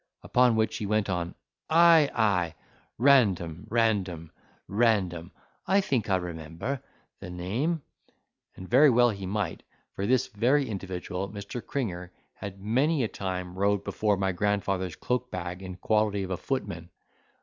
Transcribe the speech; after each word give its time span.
Upon 0.23 0.55
which 0.55 0.77
he 0.77 0.87
went 0.87 1.11
on, 1.11 1.35
"Ay, 1.69 2.09
ay, 2.15 2.55
Random, 2.97 3.67
Random, 3.69 4.31
Random—I 4.67 5.79
think 5.79 6.09
I 6.09 6.15
remember 6.15 6.81
the 7.19 7.29
name:" 7.29 7.83
and 8.55 8.67
very 8.67 8.89
well 8.89 9.11
he 9.11 9.27
might, 9.27 9.61
for 9.93 10.07
this 10.07 10.25
very 10.29 10.67
individual, 10.67 11.29
Mr. 11.29 11.63
Cringer, 11.63 12.11
had 12.33 12.59
many 12.59 13.03
a 13.03 13.07
time 13.07 13.53
rode 13.53 13.83
before 13.83 14.17
my 14.17 14.31
grandfather's 14.31 14.95
cloak 14.95 15.29
bag, 15.29 15.61
in 15.61 15.75
quality 15.75 16.23
of 16.23 16.31
a 16.31 16.35
footman. 16.37 16.89